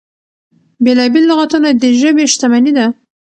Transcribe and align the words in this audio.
بېلا 0.83 1.05
بېل 1.13 1.25
لغتونه 1.31 1.69
د 1.81 1.83
ژبې 1.99 2.25
شتمني 2.33 2.71
ده. 2.77 2.85